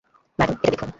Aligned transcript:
Madam, 0.39 0.55
এটা 0.57 0.69
দেখুন। 0.73 0.89